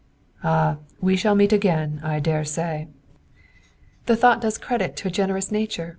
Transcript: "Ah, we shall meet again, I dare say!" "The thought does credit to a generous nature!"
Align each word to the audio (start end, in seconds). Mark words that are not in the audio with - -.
"Ah, 0.43 0.77
we 0.99 1.15
shall 1.15 1.35
meet 1.35 1.53
again, 1.53 1.99
I 2.01 2.19
dare 2.19 2.43
say!" 2.43 2.87
"The 4.07 4.15
thought 4.15 4.41
does 4.41 4.57
credit 4.57 4.95
to 4.95 5.09
a 5.09 5.11
generous 5.11 5.51
nature!" 5.51 5.89